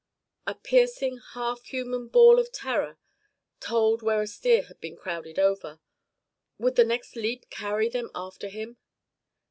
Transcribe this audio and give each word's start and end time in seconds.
A 0.47 0.55
piercing, 0.55 1.19
half 1.35 1.61
human 1.65 2.07
bawl 2.07 2.39
of 2.39 2.51
terror 2.51 2.97
told 3.59 4.01
where 4.01 4.23
a 4.23 4.25
steer 4.25 4.63
had 4.63 4.79
been 4.81 4.97
crowded 4.97 5.37
over. 5.37 5.79
Would 6.57 6.75
the 6.75 6.83
next 6.85 7.15
leap 7.15 7.51
carry 7.51 7.87
them 7.87 8.09
after 8.15 8.47
him? 8.47 8.77